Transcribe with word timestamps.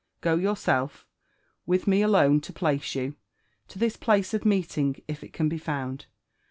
Go 0.21 0.33
yourself, 0.33 1.05
with 1.67 1.85
me 1.85 2.01
alone 2.01 2.41
to 2.41 2.51
placa 2.53 2.95
you, 2.95 3.15
to 3.67 3.77
this 3.77 3.97
place 3.97 4.33
of 4.33 4.43
meeting, 4.45 4.99
if 5.07 5.23
it 5.23 5.39
ean 5.39 5.47
be 5.47 5.59
found. 5.59 6.07